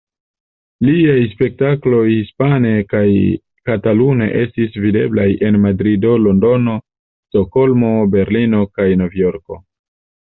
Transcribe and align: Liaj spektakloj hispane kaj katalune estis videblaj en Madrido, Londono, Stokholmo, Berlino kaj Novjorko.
Liaj 0.87 1.17
spektakloj 1.31 2.05
hispane 2.05 2.71
kaj 2.93 3.09
katalune 3.69 4.29
estis 4.39 4.79
videblaj 4.85 5.27
en 5.49 5.59
Madrido, 5.65 6.15
Londono, 6.23 6.79
Stokholmo, 7.27 7.93
Berlino 8.17 8.63
kaj 8.79 8.89
Novjorko. 9.03 9.59